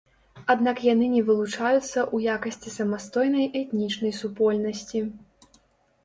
Аднак 0.51 0.77
яны 0.93 1.05
не 1.15 1.19
вылучаюцца 1.25 1.99
ў 2.13 2.17
якасці 2.35 2.73
самастойнай 2.77 3.45
этнічнай 3.59 4.13
супольнасці. 4.21 5.03